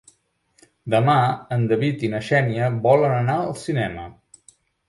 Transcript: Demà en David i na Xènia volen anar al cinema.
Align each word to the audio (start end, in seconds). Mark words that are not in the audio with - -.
Demà 0.93 1.17
en 1.57 1.67
David 1.73 2.07
i 2.07 2.11
na 2.15 2.23
Xènia 2.31 2.73
volen 2.89 3.15
anar 3.21 3.39
al 3.45 3.55
cinema. 3.69 4.09